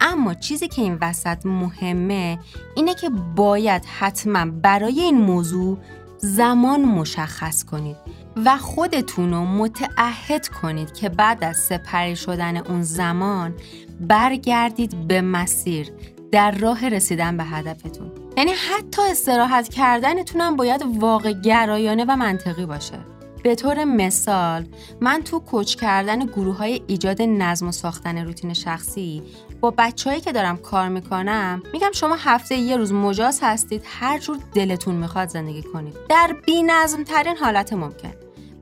اما 0.00 0.34
چیزی 0.34 0.68
که 0.68 0.82
این 0.82 0.98
وسط 1.00 1.46
مهمه 1.46 2.38
اینه 2.76 2.94
که 2.94 3.10
باید 3.36 3.84
حتما 3.84 4.46
برای 4.50 5.00
این 5.00 5.20
موضوع 5.20 5.78
زمان 6.18 6.84
مشخص 6.84 7.64
کنید 7.64 7.96
و 8.44 8.56
خودتون 8.56 9.30
رو 9.30 9.44
متعهد 9.44 10.48
کنید 10.48 10.92
که 10.92 11.08
بعد 11.08 11.44
از 11.44 11.56
سپری 11.56 12.16
شدن 12.16 12.56
اون 12.56 12.82
زمان 12.82 13.54
برگردید 14.00 15.08
به 15.08 15.20
مسیر 15.20 15.92
در 16.32 16.50
راه 16.50 16.88
رسیدن 16.88 17.36
به 17.36 17.44
هدفتون. 17.44 18.27
یعنی 18.38 18.52
حتی 18.52 19.02
استراحت 19.02 19.68
کردنتون 19.68 20.40
هم 20.40 20.56
باید 20.56 20.84
واقع 20.98 21.32
گرایانه 21.32 22.04
و 22.08 22.16
منطقی 22.16 22.66
باشه. 22.66 22.98
به 23.42 23.54
طور 23.54 23.84
مثال 23.84 24.66
من 25.00 25.22
تو 25.22 25.40
کوچ 25.40 25.76
کردن 25.76 26.26
گروه 26.26 26.56
های 26.56 26.82
ایجاد 26.86 27.22
نظم 27.22 27.68
و 27.68 27.72
ساختن 27.72 28.18
روتین 28.18 28.54
شخصی 28.54 29.22
با 29.60 29.74
بچههایی 29.78 30.22
که 30.22 30.32
دارم 30.32 30.56
کار 30.56 30.88
می‌کنم 30.88 31.62
میگم 31.72 31.90
شما 31.94 32.16
هفته 32.18 32.56
یه 32.56 32.76
روز 32.76 32.92
مجاز 32.92 33.40
هستید 33.42 33.82
هر 33.86 34.18
جور 34.18 34.38
دلتون 34.54 34.94
می‌خواد 34.94 35.28
زندگی 35.28 35.62
کنید. 35.62 35.94
در 36.08 36.36
بی 36.46 36.62
نظم 36.62 37.04
ترین 37.04 37.36
حالت 37.36 37.72
ممکن. 37.72 38.12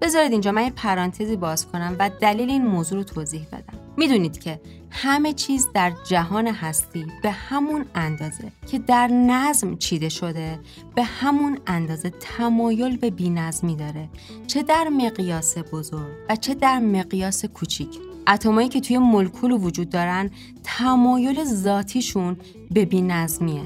بذارید 0.02 0.32
اینجا 0.32 0.52
من 0.52 0.64
یه 0.64 0.70
پرانتزی 0.70 1.36
باز 1.36 1.66
کنم 1.66 1.96
و 1.98 2.10
دلیل 2.20 2.50
این 2.50 2.66
موضوع 2.66 2.98
رو 2.98 3.04
توضیح 3.04 3.46
بدم. 3.52 3.75
می‌دونید 3.96 4.38
که 4.38 4.60
همه 4.90 5.32
چیز 5.32 5.68
در 5.74 5.92
جهان 6.08 6.46
هستی 6.46 7.06
به 7.22 7.30
همون 7.30 7.84
اندازه 7.94 8.52
که 8.66 8.78
در 8.78 9.06
نظم 9.06 9.76
چیده 9.76 10.08
شده 10.08 10.60
به 10.94 11.02
همون 11.02 11.58
اندازه 11.66 12.10
تمایل 12.10 12.96
به 12.96 13.10
بینظمی 13.10 13.76
داره. 13.76 14.08
چه 14.46 14.62
در 14.62 14.88
مقیاس 14.88 15.58
بزرگ 15.58 16.12
و 16.28 16.36
چه 16.36 16.54
در 16.54 16.78
مقیاس 16.78 17.44
کوچیک. 17.44 17.98
اتمایی 18.28 18.68
که 18.68 18.80
توی 18.80 18.98
مولکول 18.98 19.52
وجود 19.52 19.90
دارن 19.90 20.30
تمایل 20.64 21.44
ذاتیشون 21.44 22.36
به 22.70 22.84
بینظمیه. 22.84 23.62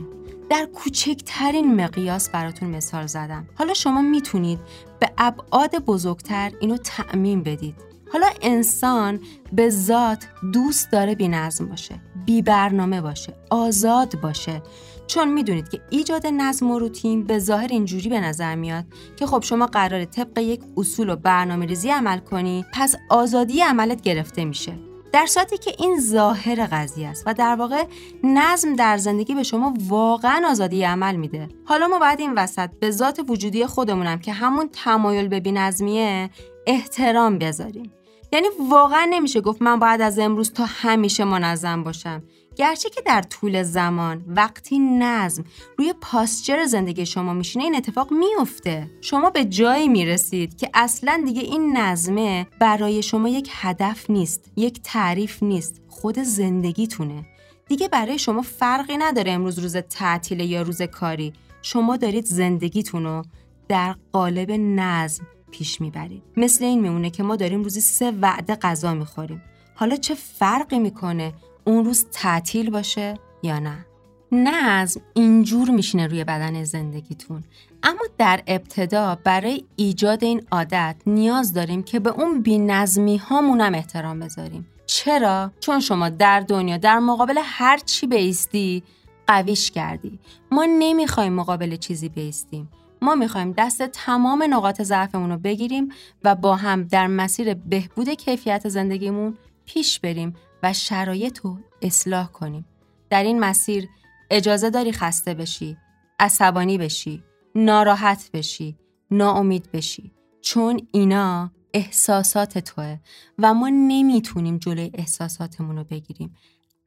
در 0.50 0.68
کوچکترین 0.74 1.74
مقیاس 1.74 2.30
براتون 2.30 2.68
مثال 2.70 3.06
زدم. 3.06 3.46
حالا 3.54 3.74
شما 3.74 4.02
می‌تونید 4.02 4.58
به 5.00 5.10
ابعاد 5.18 5.78
بزرگتر 5.78 6.52
اینو 6.60 6.76
تعمین 6.76 7.42
بدید. 7.42 7.89
حالا 8.12 8.26
انسان 8.42 9.20
به 9.52 9.70
ذات 9.70 10.26
دوست 10.52 10.92
داره 10.92 11.14
بی 11.14 11.28
نظم 11.28 11.66
باشه 11.66 12.00
بی 12.26 12.42
برنامه 12.42 13.00
باشه 13.00 13.34
آزاد 13.50 14.20
باشه. 14.20 14.62
چون 15.06 15.32
می‌دونید 15.32 15.68
که 15.68 15.80
ایجاد 15.90 16.26
نظم 16.26 16.70
و 16.70 16.78
روتین 16.78 17.24
به 17.24 17.38
ظاهر 17.38 17.68
اینجوری 17.70 18.08
به 18.08 18.20
نظر 18.20 18.54
میاد 18.54 18.84
که 19.16 19.26
خب 19.26 19.42
شما 19.42 19.66
قراره 19.66 20.06
طبق 20.06 20.38
یک 20.38 20.60
اصول 20.76 21.10
و 21.10 21.16
برنامه 21.16 21.66
ریزی 21.66 21.90
عمل 21.90 22.18
کنی 22.18 22.64
پس 22.72 22.94
آزادی 23.10 23.60
عملت 23.60 24.00
گرفته 24.00 24.44
میشه. 24.44 24.72
در 25.12 25.26
صورتی 25.26 25.58
که 25.58 25.72
این 25.78 26.00
ظاهر 26.00 26.66
قضیه 26.72 27.08
است 27.08 27.22
و 27.26 27.34
در 27.34 27.54
واقع 27.54 27.84
نظم 28.24 28.76
در 28.76 28.96
زندگی 28.96 29.34
به 29.34 29.42
شما 29.42 29.74
واقعا 29.88 30.48
آزادی 30.50 30.84
عمل 30.84 31.16
میده. 31.16 31.48
حالا 31.64 31.88
ما 31.88 31.98
باید 31.98 32.20
این 32.20 32.32
وسط 32.36 32.70
به 32.80 32.90
ذات 32.90 33.20
وجودی 33.28 33.66
خودمونم 33.66 34.18
که 34.18 34.32
همون 34.32 34.68
تمایل 34.72 35.28
به 35.28 35.40
بینظمیه 35.40 36.30
احترام 36.66 37.38
بذاریم. 37.38 37.92
یعنی 38.32 38.46
واقعا 38.70 39.06
نمیشه 39.10 39.40
گفت 39.40 39.62
من 39.62 39.78
باید 39.78 40.00
از 40.00 40.18
امروز 40.18 40.52
تا 40.52 40.64
همیشه 40.66 41.24
منظم 41.24 41.82
باشم. 41.82 42.22
گرچه 42.56 42.90
که 42.90 43.02
در 43.06 43.22
طول 43.22 43.62
زمان 43.62 44.24
وقتی 44.26 44.78
نظم 44.78 45.44
روی 45.78 45.94
پاسچر 46.00 46.64
زندگی 46.64 47.06
شما 47.06 47.32
میشینه 47.32 47.64
این 47.64 47.76
اتفاق 47.76 48.12
میفته. 48.12 48.90
شما 49.00 49.30
به 49.30 49.44
جایی 49.44 49.88
می‌رسید 49.88 50.56
که 50.56 50.70
اصلا 50.74 51.22
دیگه 51.26 51.42
این 51.42 51.76
نظمه 51.76 52.46
برای 52.58 53.02
شما 53.02 53.28
یک 53.28 53.50
هدف 53.52 54.10
نیست 54.10 54.50
یک 54.56 54.80
تعریف 54.84 55.42
نیست. 55.42 55.80
خود 55.88 56.18
زندگیتونه. 56.18 57.24
دیگه 57.68 57.88
برای 57.88 58.18
شما 58.18 58.42
فرقی 58.42 58.96
نداره 58.96 59.32
امروز 59.32 59.58
روز 59.58 59.76
تعطیل 59.76 60.40
یا 60.40 60.62
روز 60.62 60.82
کاری. 60.82 61.32
شما 61.62 61.96
دارید 61.96 62.24
زندگیتون 62.24 63.04
رو 63.04 63.22
در 63.68 63.94
قالب 64.12 64.50
نظم 64.50 65.26
پیش 65.50 65.80
می‌برید 65.80 66.22
مثل 66.36 66.64
این 66.64 66.80
میمونه 66.80 67.10
که 67.10 67.22
ما 67.22 67.36
داریم 67.36 67.62
روزی 67.62 67.80
سه 67.80 68.10
وعده 68.10 68.54
غذا 68.54 68.94
می‌خوریم. 68.94 69.42
حالا 69.74 69.96
چه 69.96 70.14
فرقی 70.14 70.78
می‌کنه 70.78 71.32
اون 71.64 71.84
روز 71.84 72.06
تعطیل 72.12 72.70
باشه 72.70 73.14
یا 73.42 73.58
نه؟ 73.58 73.86
نظم 74.32 75.00
اینجور 75.14 75.70
میشینه 75.70 76.06
روی 76.06 76.24
بدن 76.24 76.64
زندگیتون. 76.64 77.44
اما 77.82 78.00
در 78.18 78.42
ابتدا 78.46 79.18
برای 79.24 79.64
ایجاد 79.76 80.24
این 80.24 80.42
عادت 80.50 80.96
نیاز 81.06 81.52
داریم 81.52 81.82
که 81.82 82.00
به 82.00 82.10
اون 82.10 82.42
بینظمی 82.42 83.16
هامونم 83.16 83.74
احترام 83.74 84.20
بذاریم. 84.20 84.66
چرا؟ 84.86 85.52
چون 85.60 85.80
شما 85.80 86.08
در 86.08 86.40
دنیا 86.40 86.76
در 86.76 86.98
مقابل 86.98 87.40
هر 87.44 87.78
چی 87.78 88.06
بیستی 88.06 88.82
قویش 89.26 89.70
کردی. 89.70 90.18
ما 90.50 90.66
نمی‌خوایم 90.78 91.32
مقابل 91.32 91.76
چیزی 91.76 92.08
بیستیم 92.08 92.68
ما 93.02 93.14
می‌خوایم 93.14 93.54
دست 93.58 93.82
تمام 93.82 94.44
نقاط 94.50 94.82
ضعفمون 94.82 95.30
رو 95.30 95.38
بگیریم 95.38 95.88
و 96.24 96.34
با 96.34 96.56
هم 96.56 96.82
در 96.82 97.06
مسیر 97.06 97.54
بهبود 97.54 98.08
کیفیت 98.08 98.68
زندگیمون 98.68 99.38
پیش 99.64 100.00
بریم 100.00 100.36
و 100.62 100.72
شرایط 100.72 101.38
رو 101.38 101.58
اصلاح 101.82 102.26
کنیم. 102.26 102.66
در 103.10 103.22
این 103.22 103.40
مسیر 103.40 103.88
اجازه 104.30 104.70
داری 104.70 104.92
خسته 104.92 105.34
بشی، 105.34 105.76
عصبانی 106.18 106.78
بشی، 106.78 107.22
ناراحت 107.54 108.30
بشی، 108.32 108.76
ناامید 109.10 109.70
بشی. 109.72 110.12
چون 110.40 110.80
اینا 110.92 111.50
احساسات 111.74 112.58
توه 112.58 112.98
و 113.38 113.54
ما 113.54 113.68
نمی‌تونیم 113.68 114.58
جلوی 114.58 114.90
احساساتمون 114.94 115.76
رو 115.76 115.84
بگیریم. 115.84 116.36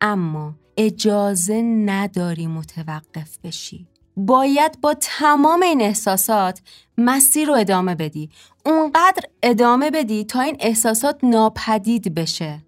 اما 0.01 0.55
اجازه 0.77 1.61
نداری 1.61 2.47
متوقف 2.47 3.37
بشی. 3.43 3.87
باید 4.17 4.81
با 4.81 4.93
تمام 4.93 5.61
این 5.61 5.81
احساسات 5.81 6.61
مسیر 6.97 7.47
رو 7.47 7.53
ادامه 7.53 7.95
بدی. 7.95 8.29
اونقدر 8.65 9.23
ادامه 9.43 9.91
بدی 9.91 10.23
تا 10.23 10.41
این 10.41 10.57
احساسات 10.59 11.23
ناپدید 11.23 12.15
بشه. 12.15 12.63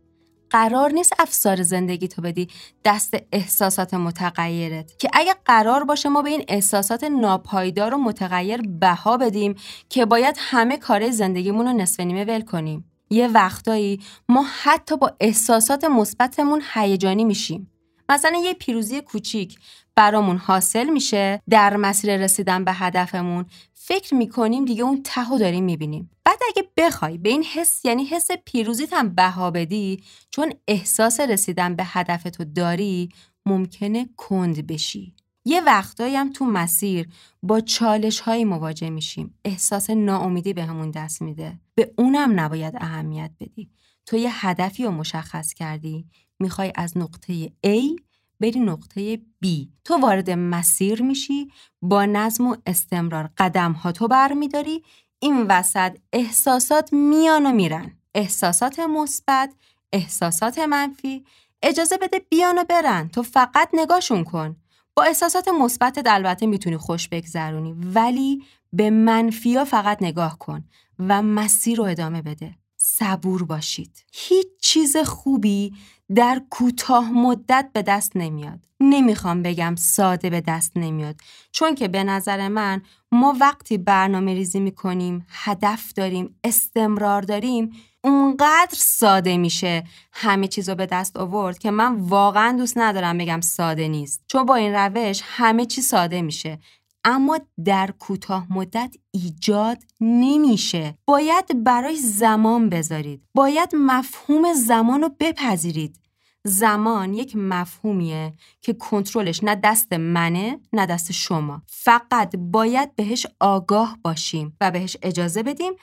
قرار 0.49 0.91
نیست 0.91 1.13
افسار 1.19 1.63
زندگی 1.63 2.07
تو 2.07 2.21
بدی 2.21 2.47
دست 2.85 3.13
احساسات 3.31 3.93
متغیرت. 3.93 4.97
که 4.97 5.09
اگه 5.13 5.35
قرار 5.45 5.83
باشه 5.83 6.09
ما 6.09 6.21
به 6.21 6.29
این 6.29 6.43
احساسات 6.47 7.03
ناپایدار 7.03 7.93
و 7.93 7.97
متغیر 7.97 8.61
بها 8.61 9.17
بدیم 9.17 9.55
که 9.89 10.05
باید 10.05 10.35
همه 10.39 10.77
کار 10.77 11.09
زندگیمون 11.09 11.67
رو 11.67 11.73
نصف 11.73 11.99
نیمه 11.99 12.25
ول 12.25 12.41
کنیم. 12.41 12.91
یه 13.09 13.27
وقتایی 13.27 13.99
ما 14.29 14.45
حتی 14.63 14.97
با 14.97 15.11
احساسات 15.19 15.83
مثبتمون 15.83 16.61
هیجانی 16.73 17.25
میشیم. 17.25 17.71
مثلا 18.09 18.37
یه 18.43 18.53
پیروزی 18.53 19.01
کوچیک 19.01 19.59
برامون 19.95 20.37
حاصل 20.37 20.89
میشه 20.89 21.41
در 21.49 21.77
مسیر 21.77 22.17
رسیدن 22.17 22.63
به 22.63 22.73
هدفمون 22.73 23.45
فکر 23.73 24.15
می‌کنیم 24.15 24.65
دیگه 24.65 24.83
اون 24.83 25.03
ته 25.03 25.37
داریم 25.39 25.63
می‌بینیم. 25.63 26.09
بعد 26.25 26.39
اگه 26.49 26.69
بخوای 26.77 27.17
به 27.17 27.29
این 27.29 27.43
حس 27.43 27.85
یعنی 27.85 28.05
حس 28.05 28.27
پیروزیت 28.45 28.93
هم 28.93 29.09
بها 29.09 29.51
بدی 29.51 30.03
چون 30.31 30.53
احساس 30.67 31.19
رسیدن 31.19 31.75
به 31.75 31.83
هدفتو 31.85 32.43
داری 32.43 33.09
ممکنه 33.45 34.09
کند 34.17 34.67
بشی. 34.67 35.15
یه 35.45 35.61
وقتایی 35.61 36.15
هم 36.15 36.33
تو 36.33 36.45
مسیر 36.45 37.09
با 37.43 37.59
چالش 37.59 38.19
هایی 38.19 38.45
مواجه 38.45 38.89
میشیم. 38.89 39.39
احساس 39.45 39.89
ناامیدی 39.89 40.53
به 40.53 40.63
همون 40.63 40.91
دست 40.91 41.21
میده. 41.21 41.59
به 41.75 41.93
اونم 41.97 42.39
نباید 42.39 42.73
اهمیت 42.77 43.31
بدی. 43.39 43.69
تو 44.05 44.17
یه 44.17 44.45
هدفی 44.45 44.83
رو 44.83 44.91
مشخص 44.91 45.53
کردی. 45.53 46.05
می‌خوای 46.39 46.71
از 46.75 46.97
نقطه 46.97 47.47
A 47.47 48.01
بری 48.39 48.59
نقطه 48.59 49.17
B. 49.17 49.47
تو 49.83 49.97
وارد 49.97 50.29
مسیر 50.29 51.01
میشی 51.01 51.51
با 51.81 52.05
نظم 52.05 52.47
و 52.47 52.55
استمرار. 52.65 53.29
قدم 53.37 53.71
ها 53.71 53.91
تو 53.91 54.07
برمیداری. 54.07 54.83
این 55.19 55.41
وسط 55.49 55.97
احساسات 56.13 56.93
میان 56.93 57.45
و 57.45 57.51
میرن. 57.51 57.91
احساسات 58.15 58.79
مثبت 58.79 59.53
احساسات 59.93 60.59
منفی. 60.59 61.25
اجازه 61.61 61.97
بده 61.97 62.19
بیان 62.19 62.57
و 62.57 62.63
برن. 62.63 63.09
تو 63.09 63.23
فقط 63.23 63.69
نگاشون 63.73 64.23
کن. 64.23 64.55
با 64.95 65.03
احساسات 65.03 65.47
مثبت 65.47 66.01
البته 66.05 66.45
می‌تونی 66.45 66.77
خوش 66.77 67.07
بگذرونی 67.07 67.73
ولی 67.73 68.43
به 68.73 68.89
منفیا 68.89 69.65
فقط 69.65 69.97
نگاه 70.01 70.39
کن 70.39 70.63
و 70.99 71.21
مسیر 71.21 71.77
رو 71.77 71.83
ادامه 71.83 72.21
بده. 72.21 72.55
صبور 72.99 73.43
باشید. 73.43 74.05
هیچ 74.13 74.47
چیز 74.61 74.97
خوبی 74.97 75.73
در 76.15 76.41
کوتاه 76.49 77.11
مدت 77.11 77.69
به 77.73 77.81
دست 77.81 78.11
نمیاد. 78.15 78.59
نمی‌خوام 78.79 79.43
بگم 79.43 79.75
ساده 79.77 80.29
به 80.29 80.41
دست 80.41 80.71
نمیاد 80.75 81.15
چون 81.51 81.75
که 81.75 81.87
به 81.87 82.03
نظر 82.03 82.47
من 82.47 82.81
ما 83.11 83.35
وقتی 83.39 83.77
برنامه 83.77 84.33
ریزی 84.33 84.59
می‌کنیم 84.59 85.25
هدف 85.29 85.93
داریم 85.93 86.39
استمرار 86.43 87.21
داریم 87.21 87.71
اونقدر 88.03 88.77
ساده 88.77 89.37
میشه 89.37 89.83
همه 90.11 90.47
چیز 90.47 90.69
رو 90.69 90.75
به 90.75 90.85
دست 90.85 91.17
آورد 91.17 91.57
که 91.57 91.71
من 91.71 91.95
واقعا 91.95 92.57
دوست 92.57 92.77
ندارم 92.77 93.17
بگم 93.17 93.41
ساده 93.41 93.87
نیست. 93.87 94.23
چون 94.27 94.45
با 94.45 94.55
این 94.55 94.73
روش 94.73 95.21
همه 95.23 95.65
چی 95.65 95.81
ساده 95.81 96.21
میشه. 96.21 96.59
اما 97.05 97.39
در 97.65 97.91
کوتاه 97.99 98.53
مدت 98.53 98.95
ایجاد 99.11 99.77
نمیشه. 100.01 100.97
باید 101.05 101.63
برای 101.63 101.95
زمان 101.95 102.69
بذارید. 102.69 103.23
باید 103.35 103.69
مفهوم 103.75 104.53
زمان 104.53 105.01
رو 105.01 105.09
بپذیرید. 105.19 105.99
زمان 106.43 107.13
یک 107.13 107.35
مفهومیه 107.35 108.33
که 108.61 108.73
کنترلش 108.73 109.43
نه 109.43 109.55
دست 109.55 109.93
منه 109.93 110.59
نه 110.73 110.85
دست 110.85 111.11
شما. 111.11 111.61
فقط 111.67 112.35
باید 112.35 112.95
بهش 112.95 113.27
آگاه 113.39 113.97
باشیم 114.03 114.57
و 114.61 114.71
بهش 114.71 114.97
اجازه 115.01 115.43
بدیم 115.43 115.73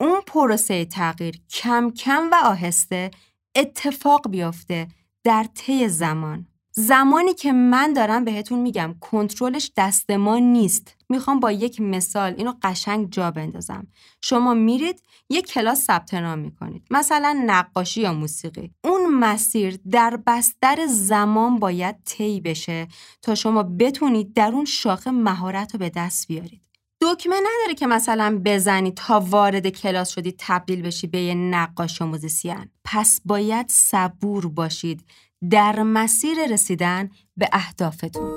اون 0.00 0.20
پروسه 0.26 0.84
تغییر 0.84 1.40
کم 1.50 1.90
کم 1.90 2.28
و 2.32 2.34
آهسته 2.44 3.10
اتفاق 3.54 4.28
بیفته 4.28 4.88
در 5.24 5.46
طی 5.54 5.88
زمان. 5.88 6.46
زمانی 6.80 7.34
که 7.34 7.52
من 7.52 7.92
دارم 7.92 8.24
بهتون 8.24 8.58
میگم 8.58 8.94
کنترلش 9.00 9.70
دست 9.76 10.10
ما 10.10 10.38
نیست. 10.38 10.96
می‌خوام 11.08 11.40
با 11.40 11.52
یک 11.52 11.80
مثال 11.80 12.34
اینو 12.38 12.52
قشنگ 12.62 13.10
جا 13.10 13.30
بندازم. 13.30 13.86
شما 14.20 14.54
میرید 14.54 15.02
یک 15.30 15.46
کلاس 15.46 15.84
ثبت 15.84 16.14
نام 16.14 16.38
می‌کنید. 16.38 16.86
مثلا 16.90 17.42
نقاشی 17.46 18.00
یا 18.00 18.12
موسیقی. 18.12 18.70
اون 18.84 19.14
مسیر 19.14 19.78
در 19.90 20.18
بستر 20.26 20.86
زمان 20.86 21.58
باید 21.58 21.96
طی 22.04 22.40
بشه 22.40 22.88
تا 23.22 23.34
شما 23.34 23.62
بتونید 23.62 24.34
در 24.34 24.50
اون 24.52 24.64
شاخه 24.64 25.10
مهارت 25.10 25.72
رو 25.72 25.78
به 25.78 25.90
دست 25.96 26.28
بیارید. 26.28 26.62
دکمه 27.02 27.36
نداره 27.36 27.74
که 27.78 27.86
مثلا 27.86 28.40
بزنی 28.44 28.90
تا 28.90 29.20
وارد 29.20 29.68
کلاس 29.68 30.10
شدی 30.10 30.34
تبدیل 30.38 30.82
بشی 30.82 31.06
به 31.06 31.20
یه 31.20 31.34
نقاش 31.34 32.02
و 32.02 32.06
موزیسین 32.06 32.68
پس 32.84 33.20
باید 33.24 33.66
صبور 33.68 34.48
باشید. 34.48 35.04
در 35.48 35.82
مسیر 35.82 36.46
رسیدن 36.50 37.10
به 37.36 37.48
اهدافتون. 37.52 38.30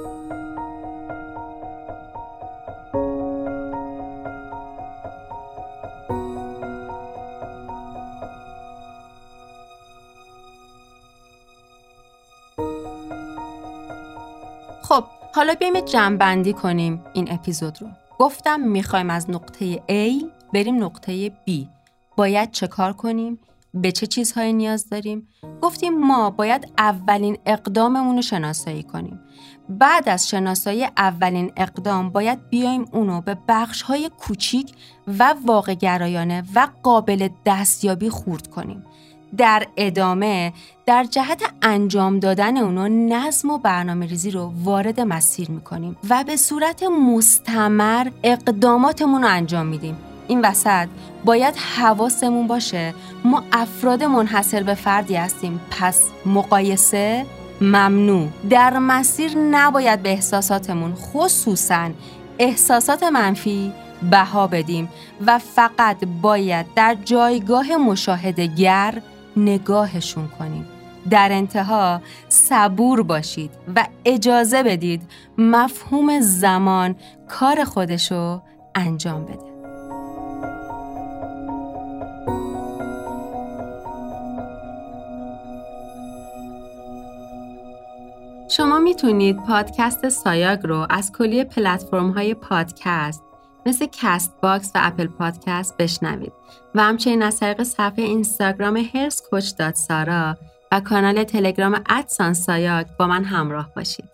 خب 14.81 15.03
حالا 15.35 15.55
بیایم 15.59 15.79
جمعبندی 15.79 16.53
کنیم 16.53 17.03
این 17.13 17.31
اپیزود 17.31 17.81
رو. 17.81 17.87
گفتم 18.19 18.59
می‌خوایم 18.59 19.09
از 19.09 19.29
نقطه 19.29 19.75
A 19.75 20.25
بریم 20.53 20.83
نقطه 20.83 21.29
B. 21.29 21.51
باید 22.17 22.51
چه 22.51 22.67
کار 22.67 22.93
کنیم؟ 22.93 23.39
به 23.73 23.91
چه 23.91 24.07
چیزهایی 24.07 24.53
نیاز 24.53 24.89
داریم؟ 24.89 25.27
گفتیم 25.61 25.99
ما 25.99 26.29
باید 26.29 26.71
اولین 26.77 27.37
اقداممون 27.45 28.15
رو 28.15 28.21
شناسایی 28.21 28.83
کنیم. 28.83 29.19
بعد 29.69 30.09
از 30.09 30.29
شناسایی 30.29 30.87
اولین 30.97 31.51
اقدام 31.57 32.09
باید 32.09 32.49
بیایم 32.49 32.85
اونو 32.91 33.21
به 33.21 33.37
بخش 33.47 33.81
های 33.81 34.11
کوچیک 34.19 34.73
و 35.07 35.35
واقع 35.45 35.73
گرایانه 35.73 36.43
و 36.55 36.67
قابل 36.83 37.29
دستیابی 37.45 38.09
خورد 38.09 38.47
کنیم. 38.47 38.83
در 39.37 39.67
ادامه 39.77 40.53
در 40.85 41.03
جهت 41.03 41.41
انجام 41.61 42.19
دادن 42.19 42.57
اونو 42.57 42.87
نظم 42.87 43.49
و 43.49 43.57
برنامه 43.57 44.05
ریزی 44.05 44.31
رو 44.31 44.53
وارد 44.63 44.99
مسیر 44.99 45.51
می‌کنیم 45.51 45.97
و 46.09 46.23
به 46.23 46.37
صورت 46.37 46.83
مستمر 46.83 48.07
اقداماتمون 48.23 49.21
رو 49.21 49.27
انجام 49.27 49.65
میدیم. 49.65 49.97
این 50.27 50.41
وسط 50.41 50.87
باید 51.25 51.55
حواسمون 51.55 52.47
باشه 52.47 52.93
ما 53.25 53.43
افراد 53.51 54.03
منحصر 54.03 54.63
به 54.63 54.73
فردی 54.73 55.15
هستیم. 55.15 55.61
پس 55.71 56.01
مقایسه 56.25 57.25
ممنوع. 57.61 58.27
در 58.49 58.77
مسیر 58.77 59.37
نباید 59.37 60.03
به 60.03 60.09
احساساتمون 60.09 60.95
خصوصا 60.95 61.89
احساسات 62.39 63.03
منفی 63.03 63.73
بها 64.11 64.47
بدیم 64.47 64.89
و 65.25 65.39
فقط 65.39 65.97
باید 66.21 66.65
در 66.75 66.97
جایگاه 67.05 67.77
مشاهدگر 67.77 69.01
نگاهشون 69.37 70.27
کنیم. 70.27 70.65
در 71.09 71.29
انتها 71.31 72.01
صبور 72.29 73.03
باشید 73.03 73.51
و 73.75 73.87
اجازه 74.05 74.63
بدید 74.63 75.01
مفهوم 75.37 76.19
زمان 76.19 76.95
کار 77.29 77.63
خودشو 77.63 78.41
انجام 78.75 79.25
بده. 79.25 79.52
شما 88.57 88.79
می‌تونید 88.79 89.37
پادکست 89.37 90.09
سایاگ 90.09 90.59
رو 90.63 90.87
از 90.89 91.11
کلیه 91.11 91.43
پلتفرم 91.43 92.09
های 92.09 92.33
پادکست 92.33 93.23
مثل 93.65 93.85
Castbox 93.91 94.71
و 94.75 94.79
Apple 94.81 95.07
Podcast 95.07 95.77
بشنوید 95.77 96.33
و 96.75 96.83
همچنین 96.83 97.23
از 97.23 97.39
طریق 97.39 97.63
صفحه 97.63 98.05
اینستاگرام 98.05 98.77
آدرس 98.77 99.21
coach 99.29 99.51
سارا 99.73 100.37
و 100.71 100.79
کانال 100.79 101.23
تلگرام 101.23 101.81
ادسان 101.89 102.33
سایاگ 102.33 102.87
با 102.99 103.07
من 103.07 103.23
همراه 103.23 103.69
باشید. 103.75 104.12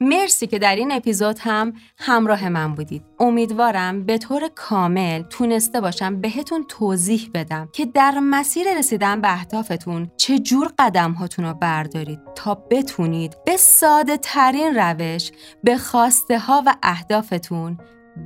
مرسی 0.00 0.46
که 0.46 0.58
در 0.58 0.76
این 0.76 0.92
اپیزود 0.92 1.36
هم 1.40 1.72
همراه 1.98 2.48
من 2.48 2.74
بودید. 2.74 3.02
امیدوارم 3.18 4.04
به 4.04 4.18
طور 4.18 4.48
کامل 4.54 5.22
تونسته 5.22 5.80
باشم 5.80 6.20
بهتون 6.20 6.64
توضیح 6.68 7.30
بدم 7.34 7.68
که 7.72 7.86
در 7.86 8.18
مسیر 8.18 8.78
رسیدن 8.78 9.20
به 9.20 9.32
اهدافتون 9.32 10.10
چجور 10.16 10.72
قدم 10.78 11.12
هاتون 11.12 11.44
رو 11.44 11.54
بردارید 11.54 12.20
تا 12.34 12.54
بتونید 12.54 13.36
به 13.46 13.56
ساده 13.56 14.16
ترین 14.16 14.74
روش 14.74 15.30
به 15.64 15.78
خواسته 15.78 16.38
ها 16.38 16.62
و 16.66 16.74
اهدافتون 16.82 17.78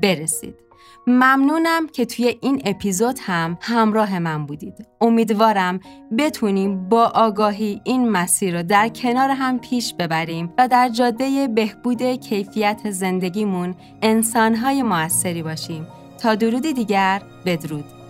برسید. 0.03 0.64
ممنونم 1.07 1.87
که 1.87 2.07
توی 2.07 2.39
این 2.41 2.63
اپیزود 2.65 3.19
هم 3.23 3.59
همراه 3.61 4.19
من 4.19 4.47
بودید. 4.47 4.87
امیدوارم 5.01 5.81
بتونیم 6.19 6.89
با 6.89 7.05
آگاهی 7.15 7.81
این 7.85 8.09
مسیر 8.09 8.57
رو 8.57 8.63
در 8.63 8.89
کنار 8.89 9.31
هم 9.31 9.59
پیش 9.59 9.95
ببریم 9.95 10.53
و 10.59 10.69
در 10.69 10.89
جاده 10.89 11.49
بهبود 11.49 12.03
کیفیت 12.03 12.91
زندگیمون 12.91 13.75
انسانهای 14.03 14.83
موثری 14.83 15.43
باشیم. 15.43 15.87
تا 16.23 16.35
درودی 16.35 16.73
دیگر 16.73 17.23
بدرود. 17.47 18.04